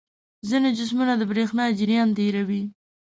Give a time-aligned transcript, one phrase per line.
[0.49, 2.63] ځینې جسمونه د برېښنا جریان تیروي.